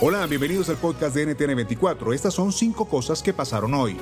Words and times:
Hola, 0.00 0.24
bienvenidos 0.28 0.68
al 0.68 0.76
podcast 0.76 1.12
de 1.16 1.26
NTN 1.26 1.56
24. 1.56 2.12
Estas 2.12 2.32
son 2.32 2.52
cinco 2.52 2.88
cosas 2.88 3.20
que 3.20 3.32
pasaron 3.32 3.74
hoy. 3.74 3.96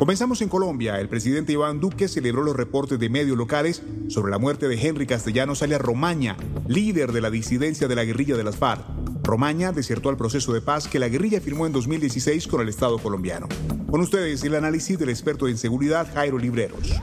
Comenzamos 0.00 0.42
en 0.42 0.48
Colombia. 0.48 0.98
El 0.98 1.08
presidente 1.08 1.52
Iván 1.52 1.78
Duque 1.78 2.08
celebró 2.08 2.42
los 2.42 2.56
reportes 2.56 2.98
de 2.98 3.08
medios 3.08 3.38
locales 3.38 3.84
sobre 4.08 4.32
la 4.32 4.38
muerte 4.38 4.66
de 4.66 4.84
Henry 4.84 5.06
Castellanos 5.06 5.62
alias 5.62 5.80
Romaña, 5.80 6.36
líder 6.66 7.12
de 7.12 7.20
la 7.20 7.30
disidencia 7.30 7.86
de 7.86 7.94
la 7.94 8.02
guerrilla 8.02 8.36
de 8.36 8.42
las 8.42 8.56
FARC. 8.56 8.82
Romaña 9.22 9.70
desertó 9.70 10.08
al 10.08 10.16
proceso 10.16 10.52
de 10.52 10.60
paz 10.60 10.88
que 10.88 10.98
la 10.98 11.08
guerrilla 11.08 11.40
firmó 11.40 11.68
en 11.68 11.72
2016 11.72 12.48
con 12.48 12.60
el 12.62 12.68
Estado 12.68 12.98
colombiano. 12.98 13.46
Con 13.88 14.00
ustedes 14.00 14.42
el 14.42 14.56
análisis 14.56 14.98
del 14.98 15.10
experto 15.10 15.46
en 15.46 15.56
seguridad 15.56 16.12
Jairo 16.12 16.36
Libreros 16.36 17.00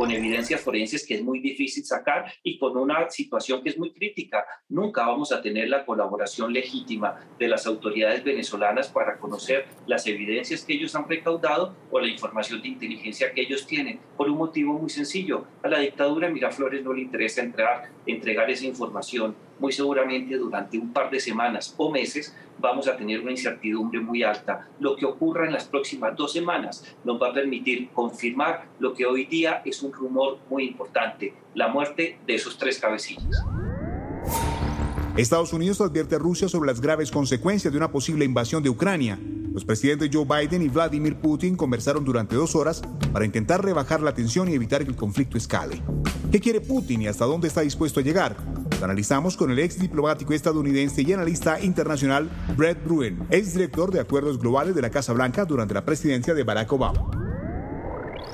con 0.00 0.10
evidencias 0.10 0.62
forenses 0.62 1.06
que 1.06 1.16
es 1.16 1.22
muy 1.22 1.40
difícil 1.40 1.84
sacar 1.84 2.32
y 2.42 2.58
con 2.58 2.74
una 2.78 3.10
situación 3.10 3.62
que 3.62 3.68
es 3.68 3.76
muy 3.78 3.92
crítica. 3.92 4.46
Nunca 4.70 5.06
vamos 5.06 5.30
a 5.30 5.42
tener 5.42 5.68
la 5.68 5.84
colaboración 5.84 6.54
legítima 6.54 7.20
de 7.38 7.48
las 7.48 7.66
autoridades 7.66 8.24
venezolanas 8.24 8.88
para 8.88 9.18
conocer 9.18 9.66
las 9.86 10.06
evidencias 10.06 10.64
que 10.64 10.72
ellos 10.72 10.94
han 10.94 11.06
recaudado 11.06 11.76
o 11.90 12.00
la 12.00 12.08
información 12.08 12.62
de 12.62 12.68
inteligencia 12.68 13.30
que 13.34 13.42
ellos 13.42 13.66
tienen, 13.66 14.00
por 14.16 14.30
un 14.30 14.38
motivo 14.38 14.72
muy 14.72 14.88
sencillo. 14.88 15.44
A 15.62 15.68
la 15.68 15.80
dictadura 15.80 16.30
Miraflores 16.30 16.82
no 16.82 16.94
le 16.94 17.02
interesa 17.02 17.42
entrar, 17.42 17.90
entregar 18.06 18.48
esa 18.48 18.64
información 18.64 19.36
muy 19.58 19.72
seguramente 19.72 20.38
durante 20.38 20.78
un 20.78 20.94
par 20.94 21.10
de 21.10 21.20
semanas 21.20 21.74
o 21.76 21.90
meses 21.90 22.34
vamos 22.60 22.88
a 22.88 22.96
tener 22.96 23.20
una 23.20 23.30
incertidumbre 23.30 24.00
muy 24.00 24.22
alta. 24.22 24.68
Lo 24.78 24.96
que 24.96 25.06
ocurra 25.06 25.46
en 25.46 25.52
las 25.52 25.64
próximas 25.64 26.16
dos 26.16 26.32
semanas 26.32 26.84
nos 27.04 27.20
va 27.20 27.28
a 27.28 27.32
permitir 27.32 27.90
confirmar 27.90 28.66
lo 28.78 28.92
que 28.92 29.06
hoy 29.06 29.24
día 29.26 29.62
es 29.64 29.82
un 29.82 29.92
rumor 29.92 30.38
muy 30.48 30.64
importante, 30.64 31.34
la 31.54 31.68
muerte 31.68 32.18
de 32.26 32.34
esos 32.34 32.56
tres 32.58 32.78
cabecillas. 32.78 33.44
Estados 35.16 35.52
Unidos 35.52 35.80
advierte 35.80 36.14
a 36.14 36.18
Rusia 36.18 36.48
sobre 36.48 36.68
las 36.68 36.80
graves 36.80 37.10
consecuencias 37.10 37.72
de 37.72 37.76
una 37.76 37.90
posible 37.90 38.24
invasión 38.24 38.62
de 38.62 38.70
Ucrania. 38.70 39.18
Los 39.52 39.64
presidentes 39.64 40.08
Joe 40.12 40.24
Biden 40.24 40.62
y 40.62 40.68
Vladimir 40.68 41.16
Putin 41.16 41.56
conversaron 41.56 42.04
durante 42.04 42.36
dos 42.36 42.54
horas 42.54 42.82
para 43.12 43.24
intentar 43.24 43.64
rebajar 43.64 44.00
la 44.00 44.14
tensión 44.14 44.48
y 44.48 44.54
evitar 44.54 44.84
que 44.84 44.90
el 44.90 44.96
conflicto 44.96 45.36
escale. 45.36 45.82
¿Qué 46.30 46.38
quiere 46.38 46.60
Putin 46.60 47.02
y 47.02 47.08
hasta 47.08 47.24
dónde 47.24 47.48
está 47.48 47.62
dispuesto 47.62 47.98
a 47.98 48.02
llegar? 48.04 48.36
Analizamos 48.82 49.36
con 49.36 49.50
el 49.50 49.58
ex 49.58 49.78
diplomático 49.78 50.32
estadounidense 50.32 51.02
y 51.02 51.12
analista 51.12 51.60
internacional 51.60 52.30
Brett 52.56 52.82
Bruen, 52.84 53.18
ex 53.30 53.54
director 53.54 53.90
de 53.90 54.00
acuerdos 54.00 54.38
globales 54.38 54.74
de 54.74 54.82
la 54.82 54.90
Casa 54.90 55.12
Blanca 55.12 55.44
durante 55.44 55.74
la 55.74 55.84
presidencia 55.84 56.34
de 56.34 56.44
Barack 56.44 56.72
Obama. 56.72 57.10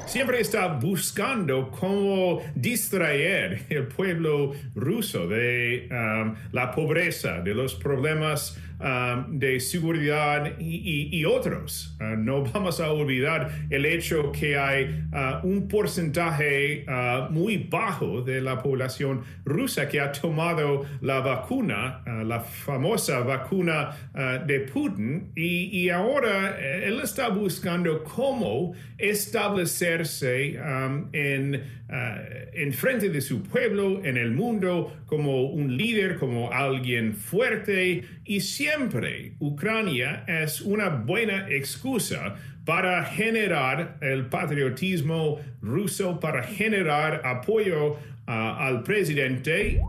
Siempre 0.06 0.40
está 0.40 0.68
buscando 0.68 1.68
cómo 1.72 2.40
distraer 2.54 3.66
el 3.68 3.88
pueblo 3.88 4.52
ruso 4.76 5.26
de 5.26 5.88
um, 5.90 6.34
la 6.52 6.70
pobreza, 6.70 7.40
de 7.40 7.52
los 7.54 7.74
problemas 7.74 8.56
Um, 8.78 9.38
de 9.38 9.58
seguridad 9.58 10.52
y, 10.60 11.24
otros. 11.24 11.96
Uh, 11.98 12.14
no 12.14 12.42
vamos 12.52 12.78
a 12.78 12.90
olvidar 12.92 13.50
el 13.70 13.86
hecho 13.86 14.30
que 14.32 14.58
hay 14.58 15.02
uh, 15.12 15.46
un 15.46 15.66
porcentaje 15.66 16.84
uh, 16.86 17.32
muy 17.32 17.56
bajo 17.56 18.20
de 18.20 18.42
la 18.42 18.62
población 18.62 19.22
rusa 19.46 19.88
que 19.88 19.98
ha 19.98 20.12
tomado 20.12 20.84
la 21.00 21.20
vacuna, 21.20 22.02
la 22.24 22.40
famosa 22.40 23.20
vacuna 23.20 23.96
de 24.46 24.60
Putin, 24.60 25.32
y, 25.34 25.88
ahora 25.88 26.56
eh, 26.58 26.84
él 26.86 27.00
está 27.00 27.28
buscando 27.28 28.02
cómo 28.04 28.74
establecerse 28.98 30.58
um, 30.58 31.08
en, 31.12 31.62
en 31.88 32.72
frente 32.72 33.08
de 33.08 33.20
su 33.20 33.42
pueblo, 33.42 34.04
en 34.04 34.16
el 34.16 34.32
mundo, 34.32 34.96
como 35.06 35.44
un 35.44 35.76
líder, 35.76 36.16
como 36.18 36.52
alguien 36.52 37.14
fuerte 37.14 38.04
y 38.24 38.40
siempre 38.40 38.65
Ucrania 39.38 40.24
es 40.26 40.60
una 40.60 40.88
buena 40.88 41.48
excusa 41.48 42.36
para 42.64 43.04
generar 43.04 43.96
el 44.00 44.26
patriotismo 44.26 45.38
ruso, 45.62 46.18
para 46.18 46.42
generar 46.42 47.22
apoyo 47.24 47.96
ah, 48.26 48.66
al 48.66 48.82
presidente. 48.82 49.80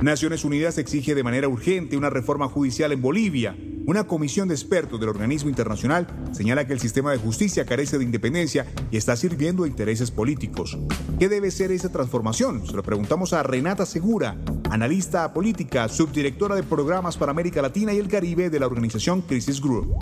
Naciones 0.00 0.44
Unidas 0.44 0.78
exige 0.78 1.14
de 1.14 1.22
manera 1.22 1.48
urgente 1.48 1.96
una 1.96 2.08
reforma 2.08 2.48
judicial 2.48 2.92
en 2.92 3.02
Bolivia. 3.02 3.54
Una 3.88 4.04
comisión 4.04 4.48
de 4.48 4.54
expertos 4.54 5.00
del 5.00 5.08
organismo 5.08 5.48
internacional 5.48 6.06
señala 6.32 6.66
que 6.66 6.74
el 6.74 6.78
sistema 6.78 7.10
de 7.10 7.16
justicia 7.16 7.64
carece 7.64 7.96
de 7.96 8.04
independencia 8.04 8.66
y 8.90 8.98
está 8.98 9.16
sirviendo 9.16 9.64
a 9.64 9.66
intereses 9.66 10.10
políticos. 10.10 10.76
¿Qué 11.18 11.30
debe 11.30 11.50
ser 11.50 11.72
esa 11.72 11.90
transformación? 11.90 12.66
Se 12.66 12.74
lo 12.74 12.82
preguntamos 12.82 13.32
a 13.32 13.42
Renata 13.42 13.86
Segura, 13.86 14.36
analista 14.68 15.32
política, 15.32 15.88
subdirectora 15.88 16.54
de 16.54 16.64
programas 16.64 17.16
para 17.16 17.32
América 17.32 17.62
Latina 17.62 17.94
y 17.94 17.96
el 17.96 18.08
Caribe 18.08 18.50
de 18.50 18.60
la 18.60 18.66
organización 18.66 19.22
Crisis 19.22 19.58
Group 19.58 19.96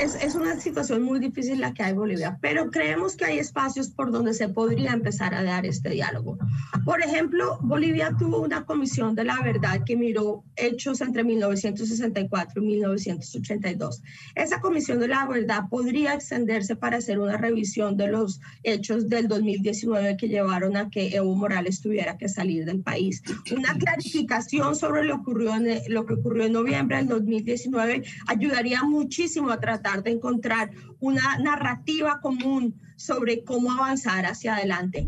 es, 0.00 0.34
una 0.34 0.58
situación 0.58 1.02
muy 1.02 1.18
difícil 1.18 1.60
la 1.60 1.74
que 1.74 1.82
hay 1.82 1.90
en 1.90 1.96
Bolivia, 1.96 2.38
pero 2.40 2.70
creemos 2.70 3.16
que 3.16 3.26
hay 3.26 3.38
espacios 3.38 3.90
por 3.90 4.10
donde 4.10 4.32
se 4.32 4.48
podría 4.48 4.92
empezar 4.92 5.34
a 5.34 5.42
dar 5.42 5.66
este 5.66 5.90
diálogo. 5.90 6.38
Por 6.84 7.02
ejemplo, 7.02 7.58
Bolivia 7.62 8.14
tuvo 8.18 8.40
una 8.40 8.64
comisión 8.64 9.14
de 9.14 9.24
la 9.24 9.40
verdad 9.42 9.82
que 9.84 9.96
miró 9.96 10.42
hechos 10.56 11.00
entre 11.02 11.22
1964 11.24 12.62
y 12.62 12.66
1982. 12.66 14.02
Esa 14.34 14.60
comisión 14.60 15.00
de 15.00 15.08
la 15.08 15.26
verdad 15.26 15.64
podría 15.68 16.14
extenderse 16.14 16.76
para 16.76 16.98
hacer 16.98 17.18
una 17.18 17.36
revisión 17.36 17.96
de 17.96 18.08
los 18.08 18.40
hechos 18.62 19.08
del 19.08 19.28
2019 19.28 20.16
que 20.16 20.28
llevaron 20.28 20.76
a 20.76 20.88
que 20.88 21.14
Evo 21.14 21.34
Morales 21.34 21.80
tuviera 21.80 22.16
que 22.16 22.28
salir 22.28 22.64
del 22.64 22.80
país. 22.80 23.22
Una 23.54 23.74
clarificación 23.74 24.76
sobre 24.76 25.04
lo, 25.04 25.16
ocurrió 25.16 25.54
en, 25.54 25.80
lo 25.88 26.06
que 26.06 26.14
ocurrió 26.14 26.44
en 26.44 26.52
noviembre 26.52 26.96
del 26.96 27.08
2019 27.08 28.02
ayudaría 28.26 28.82
muchísimo 28.82 29.50
a 29.50 29.60
tratar 29.60 29.89
de 29.98 30.10
encontrar 30.10 30.70
una 31.00 31.38
narrativa 31.38 32.20
común 32.20 32.80
sobre 32.96 33.44
cómo 33.44 33.72
avanzar 33.72 34.26
hacia 34.26 34.54
adelante. 34.54 35.06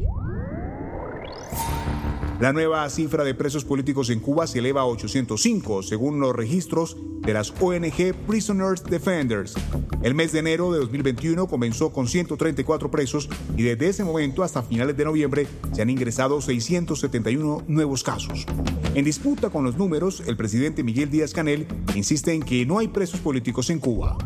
La 2.43 2.53
nueva 2.53 2.91
cifra 2.91 3.23
de 3.23 3.37
presos 3.37 3.65
políticos 3.65 4.11
en 4.11 4.19
Cuba 4.19 4.49
se 4.49 4.59
eleva 4.59 4.81
a 4.81 4.87
805, 4.87 5.85
según 5.85 6.19
los 6.19 6.35
registros 6.35 6.97
de 7.21 7.33
las 7.35 7.53
ONG 7.61 8.15
Prisoners 8.27 8.83
Defenders. 8.83 9.55
El 10.03 10.17
mes 10.17 10.33
de 10.33 10.41
enero 10.41 10.73
de 10.73 10.81
2021 10.81 11.47
comenzó 11.47 11.93
con 11.93 12.09
134 12.09 12.91
presos 12.91 13.29
y 13.57 13.63
desde 13.63 13.89
ese 13.89 14.03
momento 14.03 14.43
hasta 14.43 14.65
finales 14.65 14.97
de 14.97 15.05
noviembre 15.05 15.47
se 15.73 15.83
han 15.83 15.91
ingresado 15.91 16.41
671 16.41 17.63
nuevos 17.69 18.03
casos. 18.03 18.45
En 18.97 19.05
disputa 19.05 19.51
con 19.51 19.63
los 19.63 19.77
números, 19.77 20.25
el 20.27 20.37
presidente 20.37 20.83
Miguel 20.83 21.11
Díaz 21.11 21.33
Canel 21.33 21.69
insiste 21.95 22.33
en 22.33 22.43
que 22.43 22.67
no 22.67 22.81
hay 22.81 22.89
presos 22.89 23.21
políticos 23.21 23.71
en 23.71 23.79
Cuba 23.79 24.19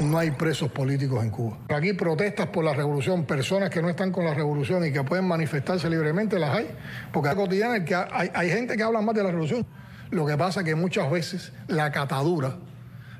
no 0.00 0.18
hay 0.18 0.30
presos 0.30 0.70
políticos 0.70 1.22
en 1.22 1.30
Cuba. 1.30 1.58
Aquí 1.68 1.92
protestas 1.92 2.48
por 2.48 2.64
la 2.64 2.74
revolución, 2.74 3.24
personas 3.24 3.70
que 3.70 3.82
no 3.82 3.88
están 3.88 4.12
con 4.12 4.24
la 4.24 4.34
revolución 4.34 4.84
y 4.84 4.92
que 4.92 5.02
pueden 5.02 5.26
manifestarse 5.26 5.88
libremente, 5.88 6.38
las 6.38 6.56
hay, 6.56 6.68
porque 7.12 7.30
es 7.30 7.34
cotidiana 7.34 7.84
que 7.84 7.94
hay, 7.94 8.30
hay 8.34 8.50
gente 8.50 8.76
que 8.76 8.82
habla 8.82 9.00
más 9.00 9.14
de 9.14 9.22
la 9.22 9.30
revolución. 9.30 9.66
Lo 10.10 10.26
que 10.26 10.36
pasa 10.36 10.60
es 10.60 10.66
que 10.66 10.74
muchas 10.74 11.10
veces 11.10 11.52
la 11.68 11.90
catadura 11.90 12.56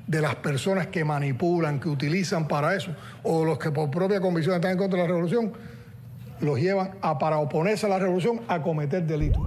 de 0.07 0.21
las 0.21 0.35
personas 0.35 0.87
que 0.87 1.03
manipulan, 1.03 1.79
que 1.79 1.89
utilizan 1.89 2.47
para 2.47 2.75
eso, 2.75 2.95
o 3.23 3.43
los 3.43 3.57
que 3.57 3.71
por 3.71 3.89
propia 3.89 4.21
convicción 4.21 4.55
están 4.55 4.71
en 4.71 4.77
contra 4.77 4.97
de 4.97 5.03
la 5.03 5.07
revolución, 5.07 5.53
los 6.39 6.59
llevan 6.59 6.91
a, 7.01 7.17
para 7.17 7.37
oponerse 7.37 7.85
a 7.85 7.89
la 7.89 7.99
revolución, 7.99 8.41
a 8.47 8.61
cometer 8.61 9.03
delitos. 9.03 9.41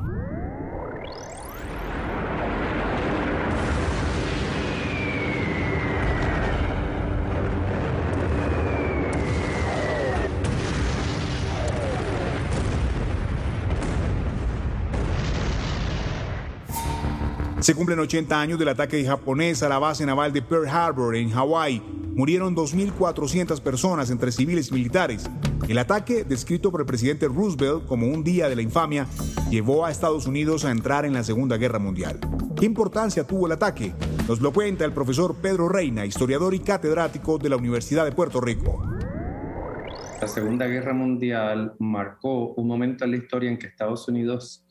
Se 17.61 17.75
cumplen 17.75 17.99
80 17.99 18.41
años 18.41 18.59
del 18.59 18.69
ataque 18.69 19.05
japonés 19.05 19.65
a 19.65 19.69
la 19.69 19.81
base 19.81 20.07
naval 20.07 20.33
de 20.33 20.43
Pearl 20.43 20.69
Harbor 20.69 21.17
en 21.17 21.31
Hawái. 21.31 21.83
Murieron 22.15 22.55
2.400 22.55 23.61
personas 23.61 24.11
entre 24.11 24.31
civiles 24.31 24.71
y 24.71 24.75
militares. 24.75 25.29
El 25.67 25.79
ataque, 25.79 26.23
descrito 26.23 26.71
por 26.71 26.81
el 26.81 26.87
presidente 26.87 27.27
Roosevelt 27.27 27.85
como 27.87 28.07
un 28.07 28.23
día 28.23 28.49
de 28.49 28.55
la 28.55 28.63
infamia, 28.63 29.09
llevó 29.51 29.85
a 29.85 29.91
Estados 29.91 30.29
Unidos 30.29 30.65
a 30.65 30.71
entrar 30.71 31.05
en 31.05 31.15
la 31.15 31.25
Segunda 31.25 31.57
Guerra 31.57 31.81
Mundial. 31.81 32.21
¿Qué 32.57 32.65
importancia 32.65 33.27
tuvo 33.27 33.47
el 33.47 33.53
ataque? 33.53 33.93
Nos 34.29 34.41
lo 34.41 34.53
cuenta 34.53 34.85
el 34.85 34.93
profesor 34.93 35.35
Pedro 35.43 35.69
Reina, 35.69 36.07
historiador 36.07 36.55
y 36.55 36.61
catedrático 36.61 37.39
de 37.39 37.49
la 37.49 37.57
Universidad 37.57 38.05
de 38.05 38.13
Puerto 38.13 38.41
Rico. 38.41 38.81
La 40.21 40.29
Segunda 40.29 40.67
Guerra 40.67 40.95
Mundial 40.95 41.75
marcó 41.81 42.55
un 42.55 42.69
momento 42.69 43.05
en 43.05 43.11
la 43.11 43.17
historia 43.17 43.51
en 43.51 43.59
que 43.59 43.67
Estados 43.67 44.07
Unidos 44.07 44.65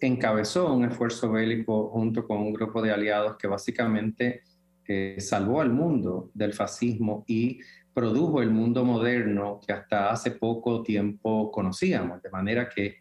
encabezó 0.00 0.72
un 0.72 0.84
esfuerzo 0.84 1.30
bélico 1.30 1.88
junto 1.90 2.26
con 2.26 2.38
un 2.38 2.52
grupo 2.52 2.82
de 2.82 2.92
aliados 2.92 3.36
que 3.36 3.48
básicamente 3.48 4.42
eh, 4.86 5.16
salvó 5.18 5.60
al 5.60 5.70
mundo 5.70 6.30
del 6.34 6.52
fascismo 6.52 7.24
y 7.26 7.60
produjo 7.94 8.42
el 8.42 8.50
mundo 8.50 8.84
moderno 8.84 9.60
que 9.64 9.72
hasta 9.72 10.10
hace 10.10 10.32
poco 10.32 10.82
tiempo 10.82 11.50
conocíamos, 11.50 12.22
de 12.22 12.30
manera 12.30 12.68
que 12.68 12.96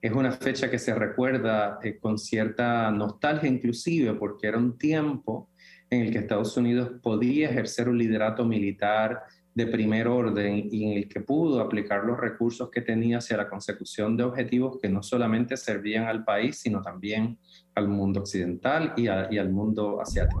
es 0.00 0.12
una 0.12 0.32
fecha 0.32 0.70
que 0.70 0.78
se 0.78 0.94
recuerda 0.94 1.80
eh, 1.82 1.98
con 1.98 2.18
cierta 2.18 2.90
nostalgia 2.90 3.48
inclusive 3.48 4.14
porque 4.14 4.46
era 4.46 4.58
un 4.58 4.78
tiempo 4.78 5.50
en 5.90 6.02
el 6.02 6.12
que 6.12 6.18
Estados 6.18 6.56
Unidos 6.56 6.92
podía 7.02 7.50
ejercer 7.50 7.88
un 7.88 7.98
liderato 7.98 8.44
militar 8.44 9.22
de 9.58 9.66
primer 9.66 10.06
orden 10.06 10.68
y 10.70 10.84
en 10.84 10.98
el 10.98 11.08
que 11.08 11.20
pudo 11.20 11.60
aplicar 11.60 12.04
los 12.04 12.16
recursos 12.16 12.70
que 12.70 12.80
tenía 12.80 13.18
hacia 13.18 13.36
la 13.36 13.48
consecución 13.48 14.16
de 14.16 14.22
objetivos 14.22 14.78
que 14.80 14.88
no 14.88 15.02
solamente 15.02 15.56
servían 15.56 16.04
al 16.04 16.24
país, 16.24 16.60
sino 16.60 16.80
también 16.80 17.36
al 17.74 17.88
mundo 17.88 18.20
occidental 18.20 18.94
y, 18.96 19.06
y 19.06 19.38
al 19.38 19.50
mundo 19.50 20.00
asiático. 20.00 20.40